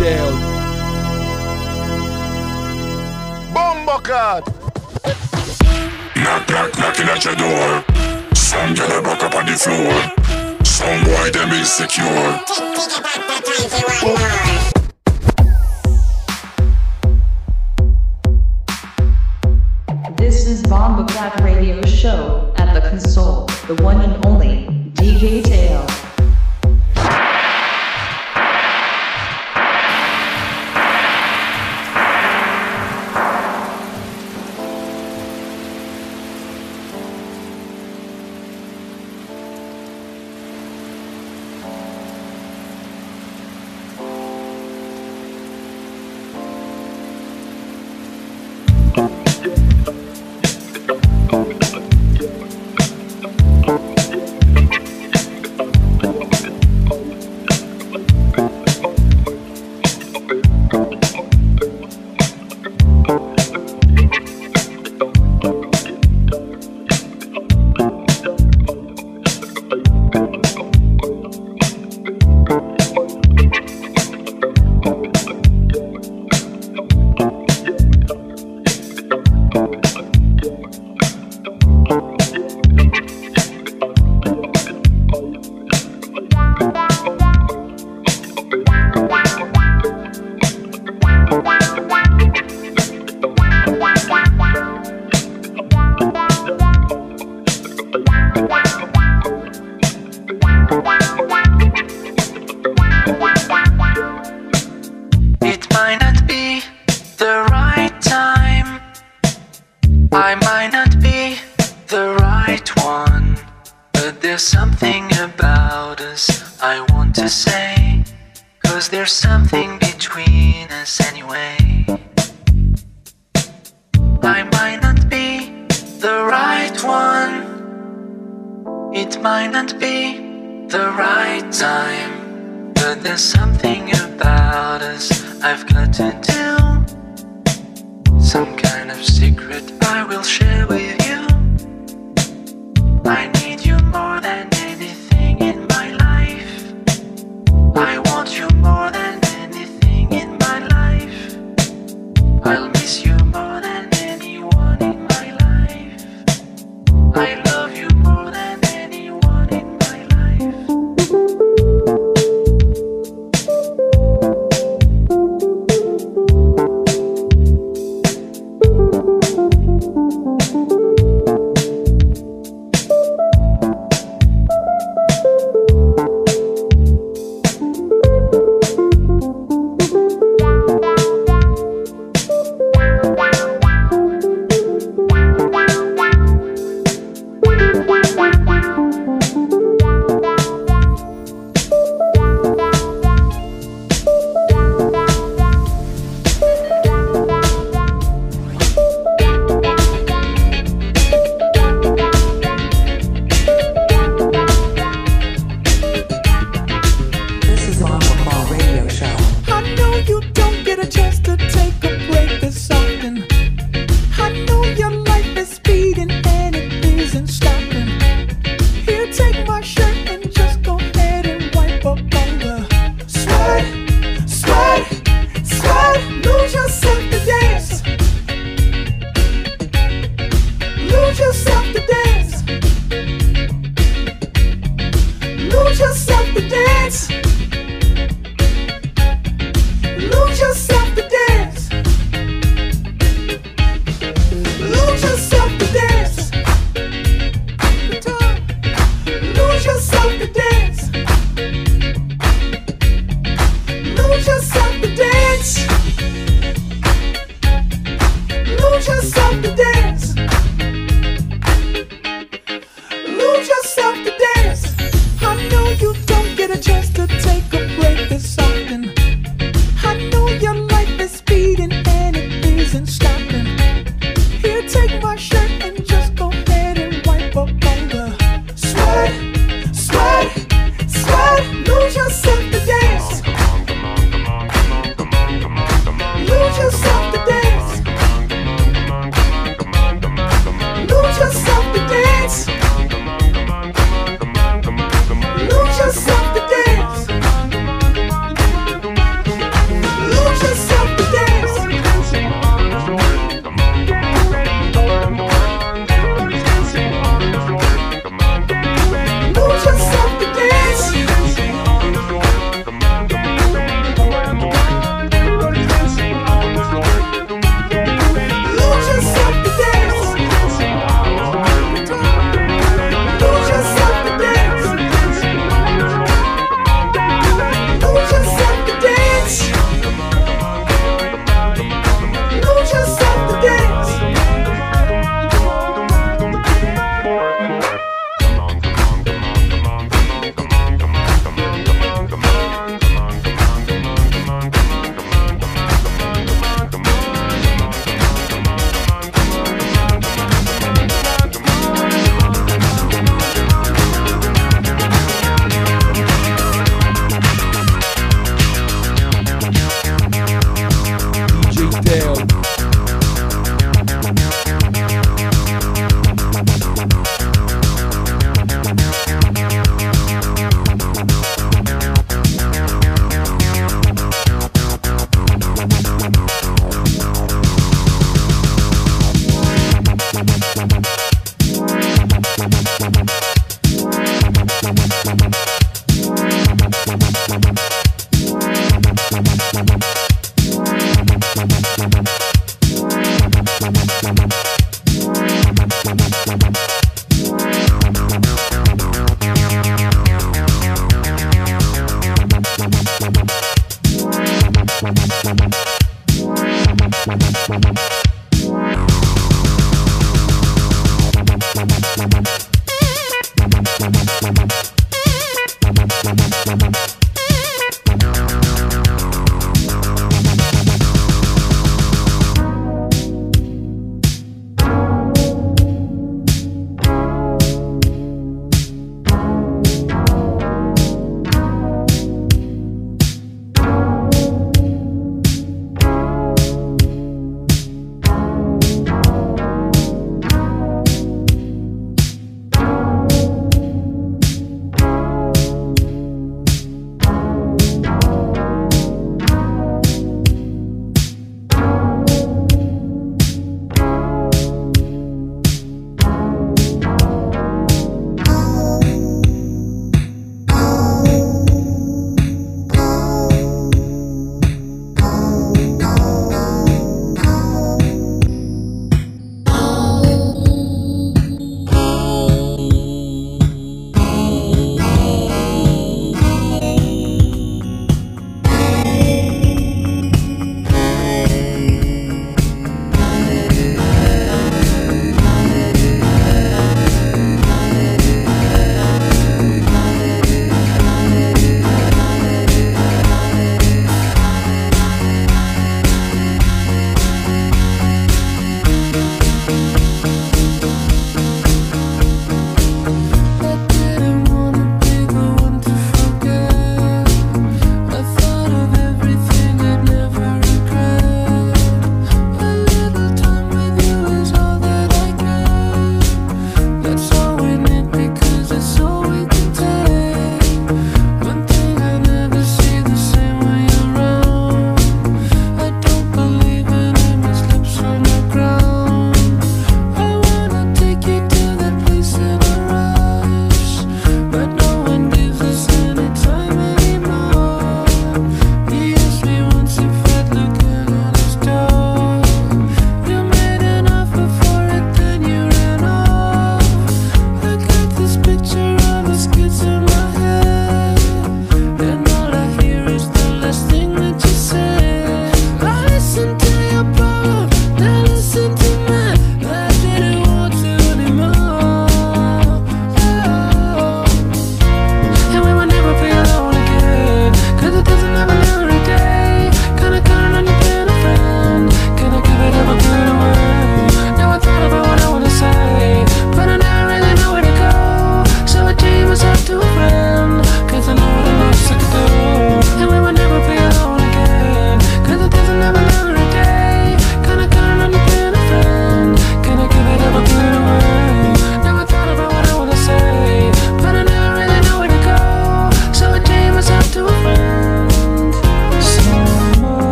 [0.00, 0.32] down.
[6.16, 7.84] Knock, knock, knocking at your door.
[8.34, 9.92] Some get a up on the floor.
[10.64, 11.50] Some boy them
[20.16, 25.59] This is Bomboclat Radio Show at the console, the one and only DJ Teo.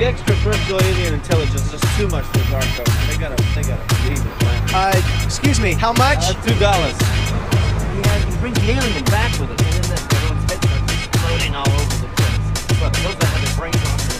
[0.00, 0.80] the extraterrestrial
[1.12, 3.04] intelligence is too much for dark government.
[3.04, 4.32] They gotta, they gotta leave it.
[4.40, 4.96] Man.
[4.96, 6.24] Uh, excuse me, how much?
[6.24, 6.96] Uh, Two dollars.
[6.96, 10.80] Yeah, you bring the alien back with us, and then everyone's heads are
[11.20, 12.80] floating all over the place.
[12.80, 14.16] Look, those that have their brains on the.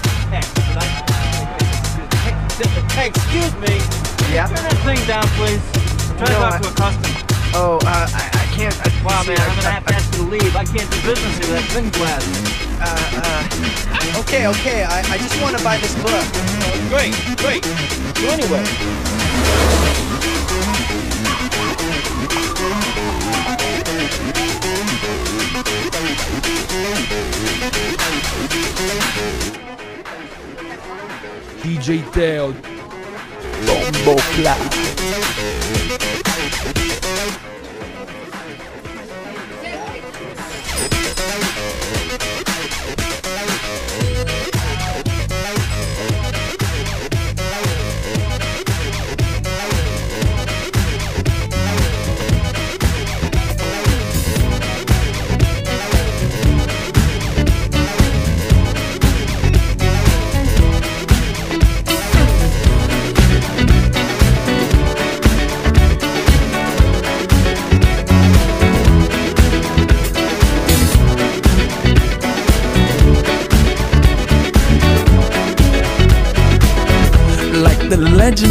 [2.93, 3.81] Hey, excuse me.
[4.29, 4.53] Yeah.
[4.53, 5.65] Turn that thing down, please.
[6.13, 7.17] I'm trying no, to talk I, to a customer.
[7.57, 8.77] Oh, uh, I, I can't.
[8.85, 10.53] I, wow, man, I, am gonna have to ask you to leave.
[10.55, 11.57] I can't do business here.
[11.57, 12.70] That thing's glass.
[12.83, 12.87] Uh,
[13.23, 16.25] uh, okay, okay, I, I just want to buy this book.
[16.89, 17.65] Great, great.
[18.17, 18.65] So anyway...
[31.63, 32.53] DJ Teo
[33.67, 36.30] Bombo Clap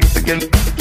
[0.00, 0.73] thanks again.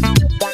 [0.00, 0.53] Bye.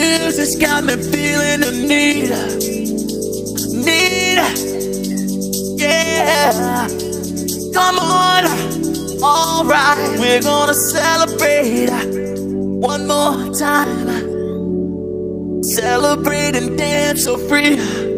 [0.00, 2.30] Music's got me feeling the need.
[3.84, 4.38] Need.
[5.78, 6.88] Yeah.
[7.74, 8.44] Come on.
[9.22, 11.90] Alright, we're gonna celebrate
[12.90, 14.40] one more time.
[15.62, 18.09] Celebrate and dance so free.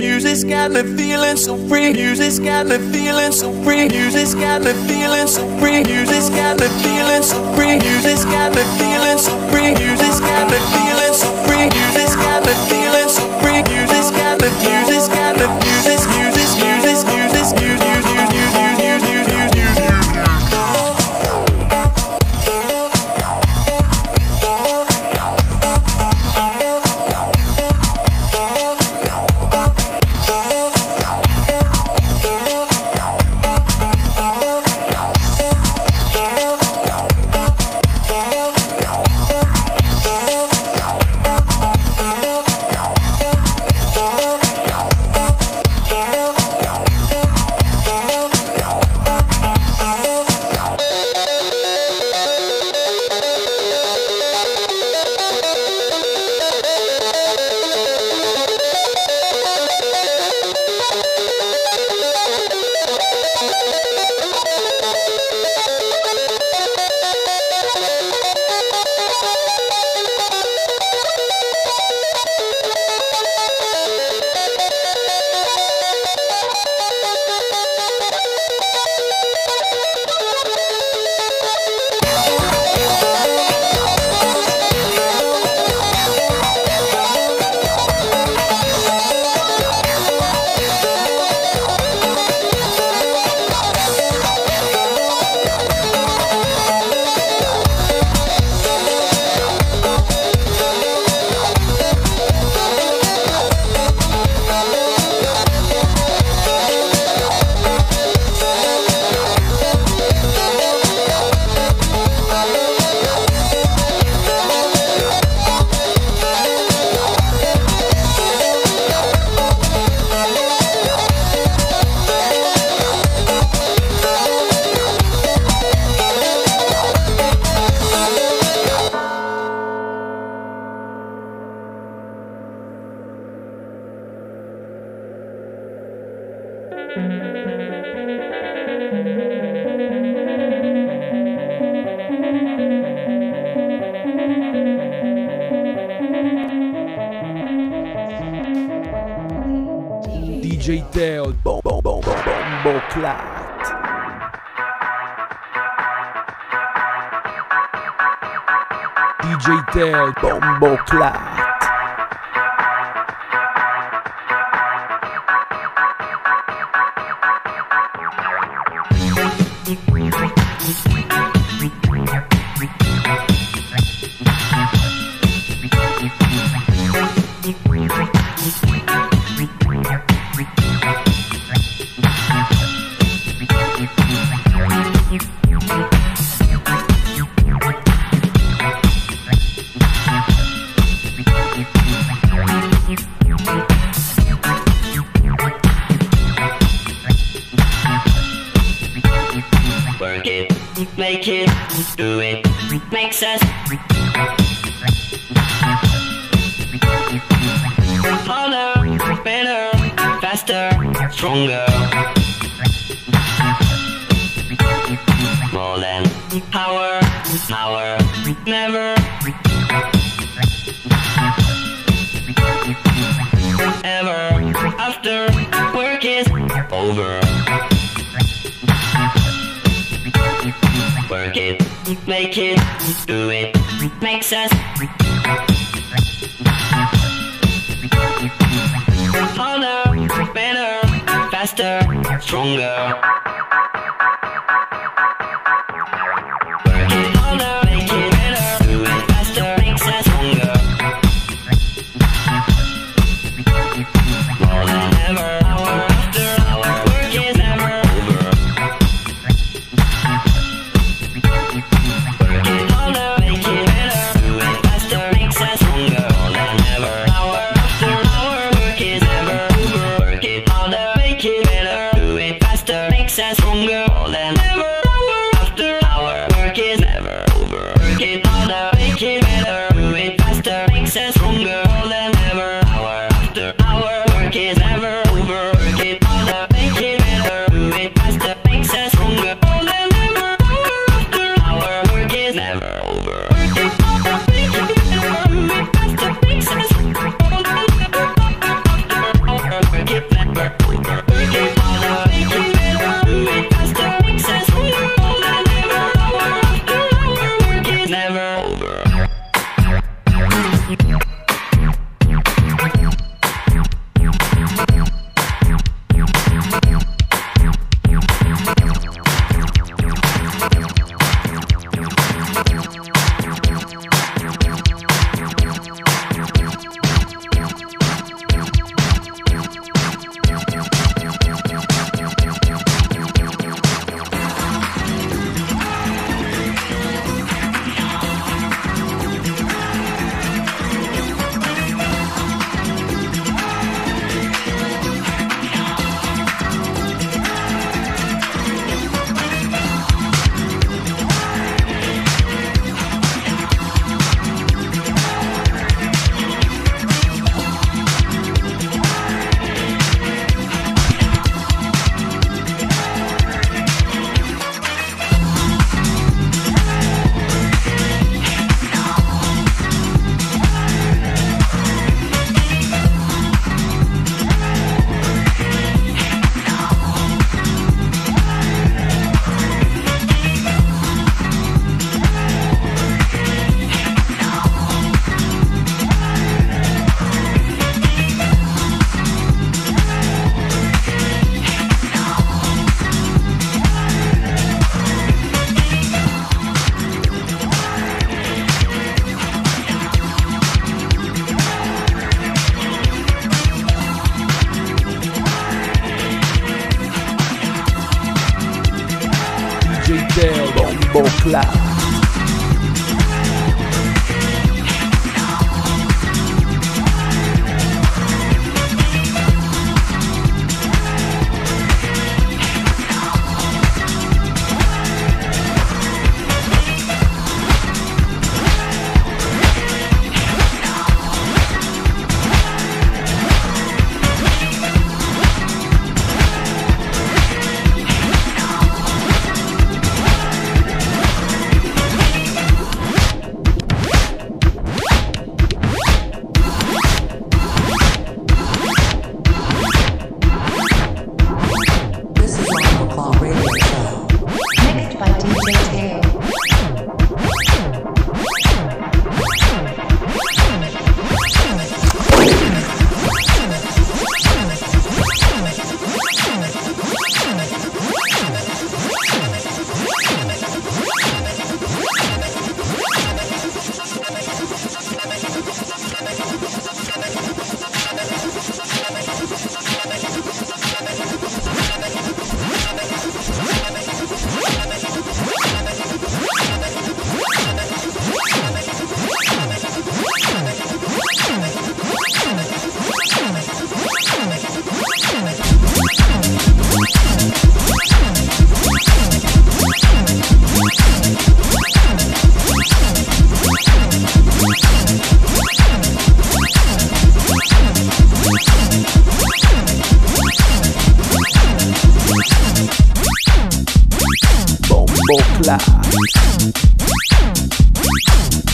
[0.00, 1.92] Music's got me feeling so free.
[1.92, 3.86] Music's got me feeling so free.
[3.86, 5.82] Music's got me feeling so free.
[5.84, 7.76] Music's got me feeling so free.
[7.76, 9.74] Music's got me feeling so free.
[9.74, 11.68] Music's got me feeling so free.
[11.68, 13.60] Music's got me feeling so free.
[13.68, 14.48] Music's got me.
[14.64, 15.46] Music's got me.
[15.68, 16.29] Music's music's music's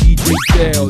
[0.02, 0.88] DJ Dale.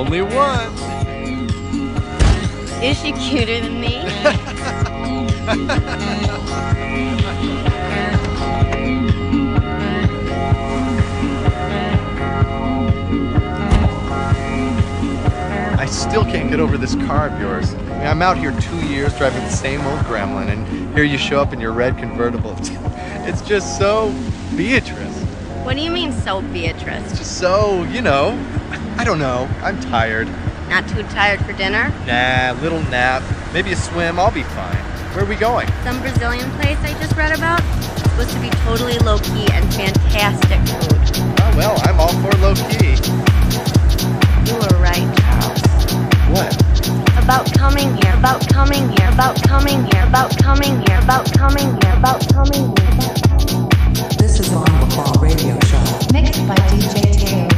[0.00, 0.72] Only one.
[2.82, 3.98] Is she cuter than me?
[15.76, 17.74] I still can't get over this car of yours.
[17.74, 21.18] I mean, I'm out here two years driving the same old Gremlin, and here you
[21.18, 22.56] show up in your red convertible.
[23.28, 24.10] It's just so
[24.56, 25.18] Beatrice.
[25.62, 27.04] What do you mean, so Beatrice?
[27.10, 28.30] It's Just so, you know.
[28.70, 29.48] I don't know.
[29.62, 30.28] I'm tired.
[30.68, 31.92] Not too tired for dinner?
[32.06, 34.20] Nah, little nap, maybe a swim.
[34.20, 34.76] I'll be fine.
[35.14, 35.66] Where are we going?
[35.82, 37.60] Some Brazilian place I just read about?
[37.90, 41.34] It's supposed to be totally low key and fantastic food.
[41.42, 42.94] Oh well, I'm all for low key.
[44.46, 45.62] You were right, Charles.
[46.30, 46.54] What?
[47.18, 51.94] About coming here, about coming here, about coming here, about coming here, about coming here,
[51.96, 52.90] about coming here.
[54.18, 55.82] This is Bomboclat Radio Show.
[56.12, 57.49] Mixed by DJ Teo.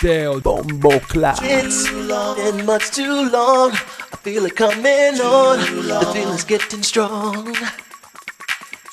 [0.00, 1.40] Teo, Bomboclat.
[1.42, 3.72] It's been much too long.
[3.72, 5.58] I feel it coming on.
[5.58, 7.54] The feeling's getting strong.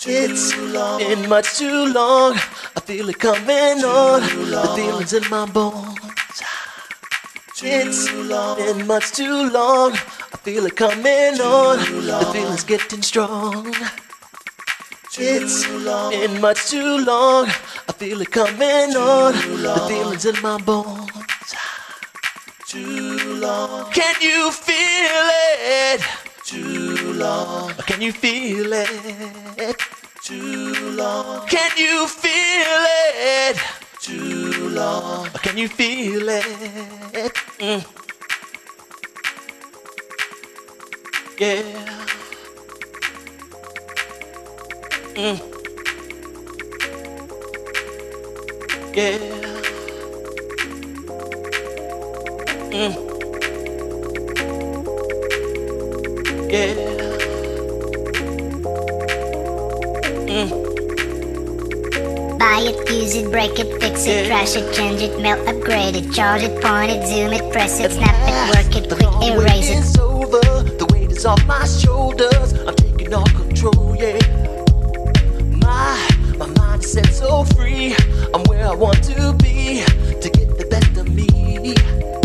[0.06, 2.34] It's been much too long.
[2.34, 4.20] I feel it coming on.
[4.20, 5.98] The feeling's in my bones.
[7.64, 9.94] It's been much too long.
[9.94, 11.78] I feel it coming on.
[12.06, 13.74] The feeling's getting strong.
[15.20, 17.48] It's been much too long.
[17.48, 19.34] I feel it coming on.
[19.34, 21.10] The feeling's in my bones.
[22.68, 23.92] Too long.
[23.92, 25.28] Can you feel
[25.90, 26.02] it?
[26.44, 27.74] Too long.
[27.88, 29.82] Can you feel it?
[30.24, 31.48] Too long.
[31.48, 32.86] Can you feel
[33.50, 33.58] it?
[34.00, 35.30] Too long.
[35.42, 37.34] Can you feel it?
[37.60, 37.86] Mm.
[41.40, 42.17] Yeah.
[45.18, 45.40] Mm.
[48.94, 49.18] Yeah.
[52.70, 52.94] Mm.
[56.52, 56.74] Yeah.
[60.28, 60.50] Mm.
[62.38, 66.14] Buy it, use it, break it, fix it, trash it, change it, melt, upgrade it,
[66.14, 69.80] charge it, point it, zoom it, press it, snap it, work it, quick erase it.
[69.80, 70.42] It's over.
[70.78, 72.54] The weight is off my shoulders.
[72.54, 74.37] I'm taking all control, yeah.
[76.88, 77.94] Set so free.
[78.34, 79.84] I'm where I want to be
[80.22, 82.17] to get the best of me.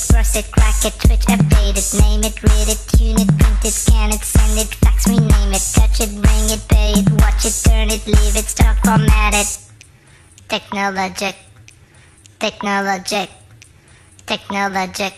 [0.00, 3.64] It, cross it, crack it, switch, update it, name it, read it, tune it, print
[3.64, 7.44] it, scan it, send it, fax, rename it, touch it, bring it, pay it, watch
[7.44, 9.58] it, turn it, leave it, stop, format it.
[10.48, 11.36] Technologic,
[12.38, 13.30] technologic,
[14.26, 15.14] technologic,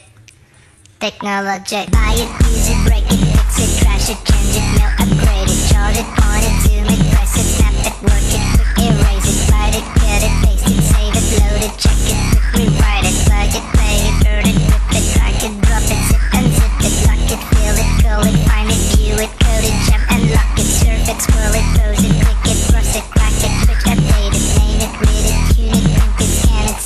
[0.99, 1.91] technologic.
[1.91, 5.61] Buy it, use it, break it, fix it, trash it, change it, mail, upgrade it,
[5.71, 9.51] charge it, point it, zoom it, press it, snap it, work it, quick erase it,
[9.53, 12.19] write it, cut it, paste it, save it, load it, check it,
[12.53, 14.62] quick rewrite it, plug it, play it, burn it,
[21.13, 23.05] it, it, pose it, click it, cross it,
[23.45, 24.01] it, switch, it,
[24.81, 26.79] it, read it, tune it, it, scan it,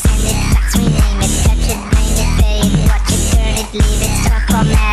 [0.50, 4.14] fax, rename it, touch it, it, it, watch it, turn it, leave it,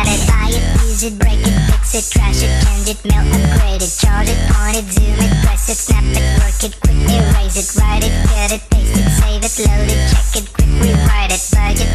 [0.06, 2.52] it, buy it, use it, break it, fix it, trash it,
[2.86, 4.38] it, mail, upgrade it, charge it,
[4.78, 8.52] it, zoom it, press it, snap it, work it, quick erase it, write it, cut
[8.54, 11.42] it, paste it, save it, load it, check it, quick rewrite it,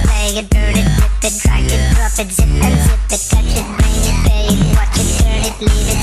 [0.03, 1.39] play it, it, it,
[1.71, 5.39] it, drop it, zip and zip it, touch it, bring it, it, watch it, turn
[5.47, 5.98] it, leave it,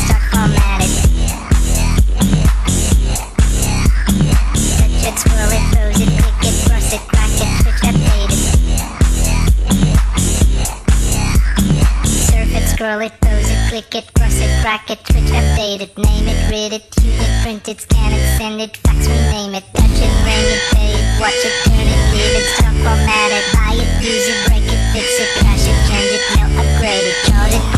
[12.87, 16.51] scroll it, pose it, click it, cross it, crack it, switch, update it, name it,
[16.51, 20.13] read it, tune it, print it, scan it, send it, fax, rename it, touch it,
[20.23, 24.05] bring it, pay it, watch it, turn it, leave it, stop, format it, buy it,
[24.05, 27.76] use it, break it, fix it, trash it, change it, mail, upgrade it, charge it,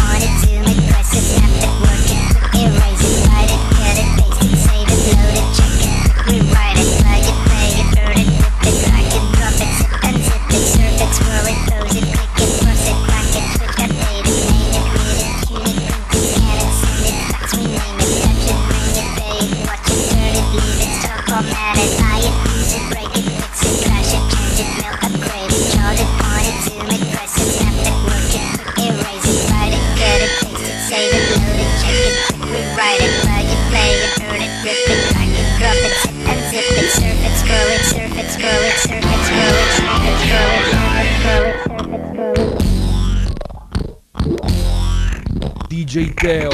[46.18, 46.50] DJ Teo.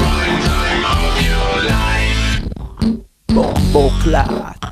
[3.33, 4.64] Bombo Clat.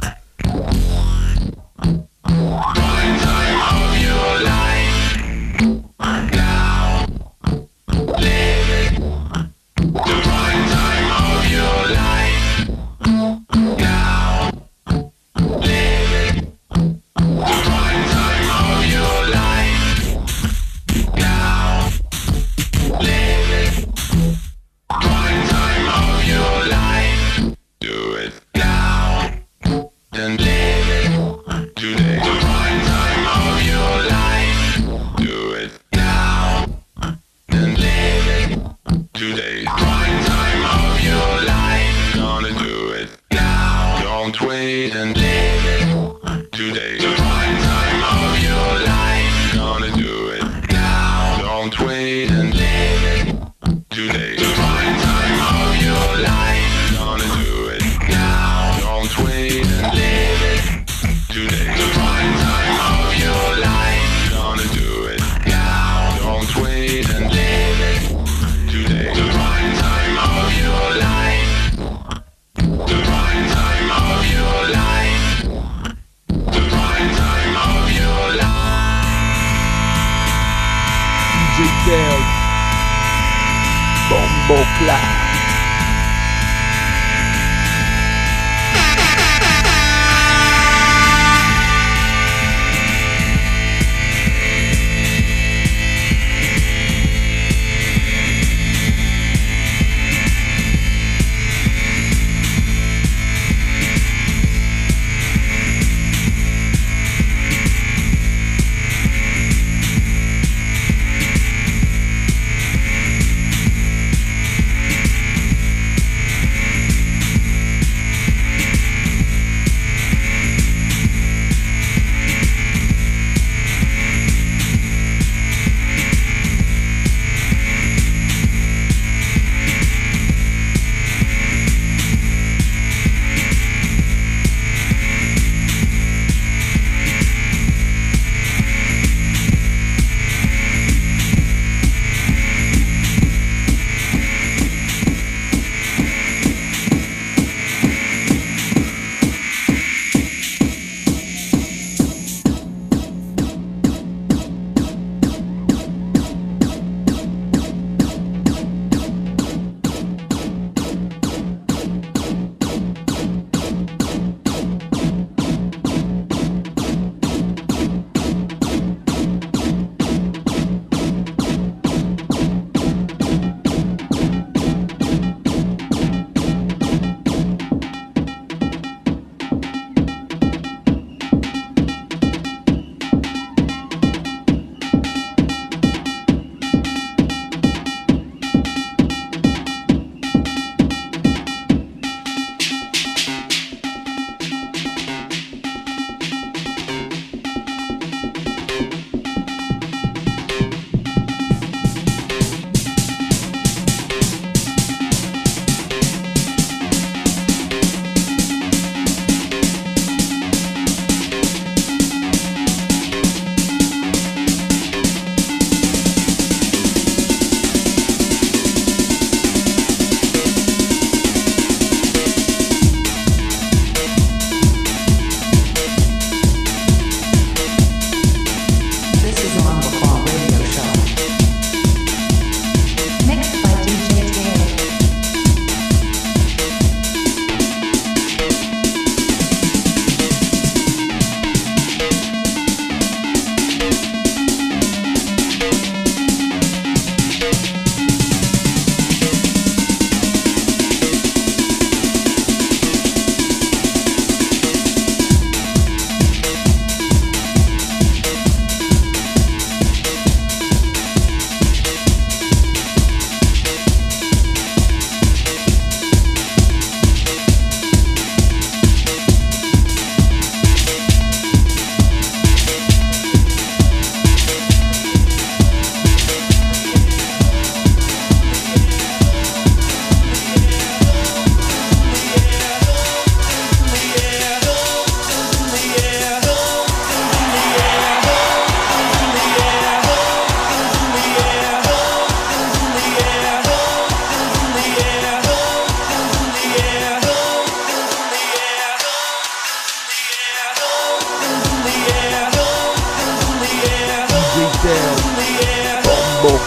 [84.79, 85.22] Bombo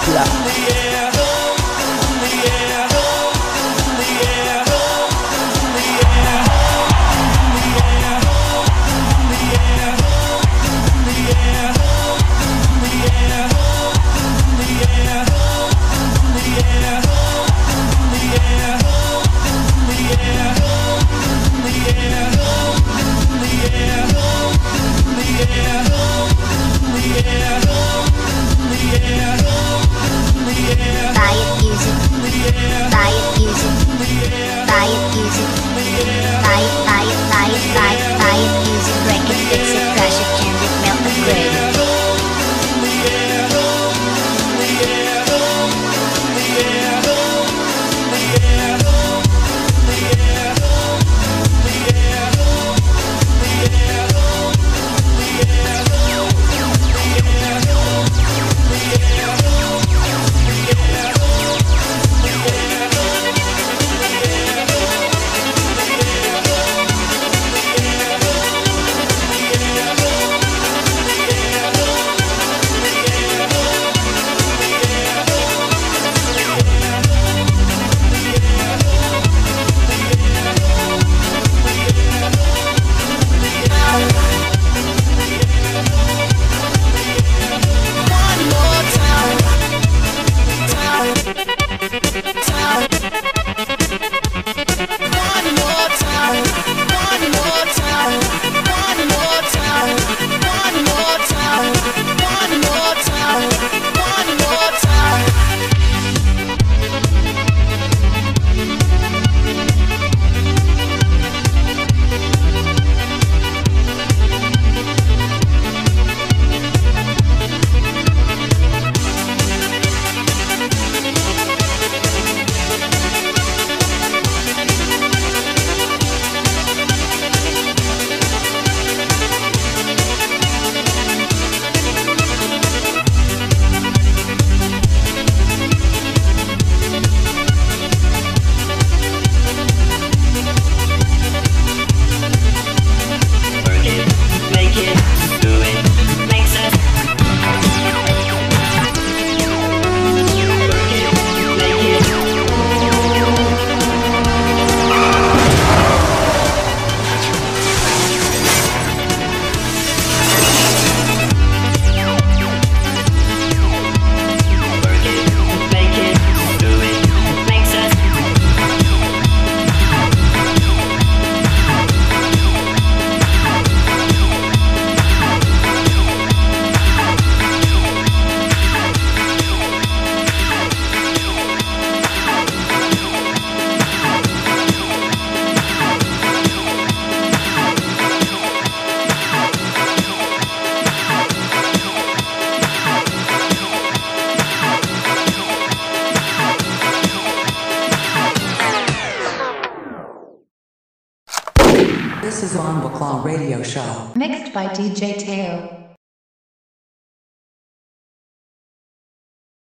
[0.07, 0.46] mezcla.